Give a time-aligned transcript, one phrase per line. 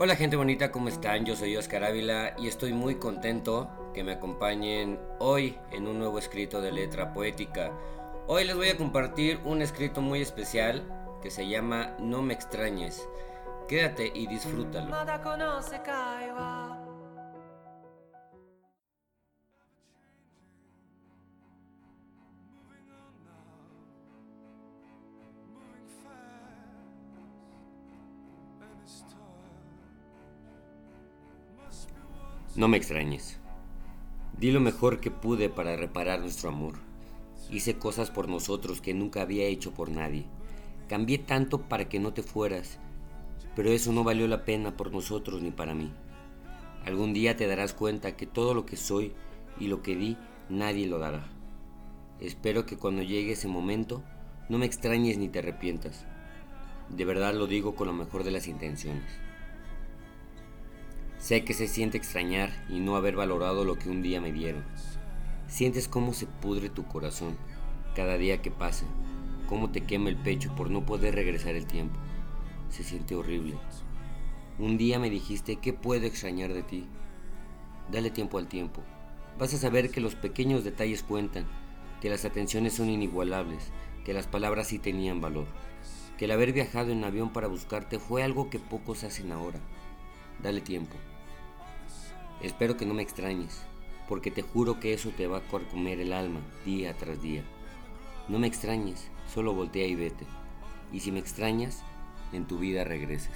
[0.00, 1.24] Hola gente bonita, ¿cómo están?
[1.24, 6.20] Yo soy Oscar Ávila y estoy muy contento que me acompañen hoy en un nuevo
[6.20, 7.72] escrito de letra poética.
[8.28, 10.84] Hoy les voy a compartir un escrito muy especial
[11.20, 13.08] que se llama No me extrañes.
[13.66, 14.88] Quédate y disfrútalo.
[32.58, 33.38] No me extrañes.
[34.36, 36.74] Di lo mejor que pude para reparar nuestro amor.
[37.50, 40.26] Hice cosas por nosotros que nunca había hecho por nadie.
[40.88, 42.80] Cambié tanto para que no te fueras,
[43.54, 45.92] pero eso no valió la pena por nosotros ni para mí.
[46.84, 49.12] Algún día te darás cuenta que todo lo que soy
[49.60, 50.16] y lo que di
[50.48, 51.28] nadie lo dará.
[52.18, 54.02] Espero que cuando llegue ese momento
[54.48, 56.06] no me extrañes ni te arrepientas.
[56.90, 59.04] De verdad lo digo con lo mejor de las intenciones.
[61.18, 64.64] Sé que se siente extrañar y no haber valorado lo que un día me dieron.
[65.48, 67.36] Sientes cómo se pudre tu corazón
[67.94, 68.86] cada día que pasa,
[69.48, 71.98] cómo te quema el pecho por no poder regresar el tiempo.
[72.70, 73.56] Se siente horrible.
[74.58, 76.86] Un día me dijiste que puedo extrañar de ti.
[77.90, 78.82] Dale tiempo al tiempo.
[79.38, 81.46] Vas a saber que los pequeños detalles cuentan,
[82.00, 83.70] que las atenciones son inigualables,
[84.04, 85.46] que las palabras sí tenían valor,
[86.18, 89.60] que el haber viajado en avión para buscarte fue algo que pocos hacen ahora.
[90.42, 90.96] Dale tiempo.
[92.42, 93.62] Espero que no me extrañes,
[94.08, 97.44] porque te juro que eso te va a comer el alma día tras día.
[98.28, 100.26] No me extrañes, solo voltea y vete.
[100.92, 101.82] Y si me extrañas,
[102.32, 103.30] en tu vida regreses.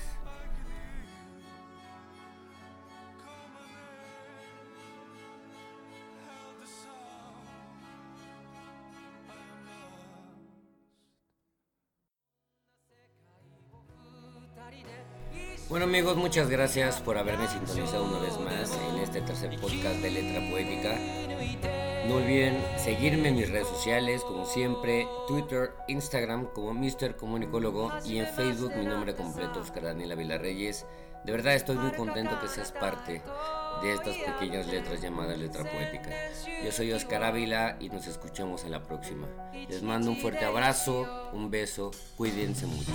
[15.68, 20.10] Bueno amigos, muchas gracias por haberme sintonizado una vez más en este tercer podcast de
[20.10, 20.98] Letra Poética.
[22.06, 27.16] No olviden seguirme en mis redes sociales, como siempre, Twitter, Instagram como Mr.
[27.16, 30.84] Comunicólogo y en Facebook mi nombre completo, Oscar Daniela Vilarreyes.
[31.24, 33.22] De verdad estoy muy contento que seas parte
[33.82, 36.10] de estas pequeñas letras llamadas letra poética.
[36.64, 39.26] Yo soy Oscar Ávila y nos escuchamos en la próxima.
[39.68, 42.92] Les mando un fuerte abrazo, un beso, cuídense mucho.